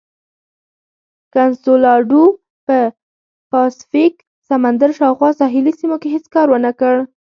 [1.33, 2.23] کنسولاډو
[2.65, 2.77] په
[3.51, 4.13] پاسفیک
[4.49, 6.95] سمندر شاوخوا ساحلي سیمو کې هېڅ کار ونه کړ.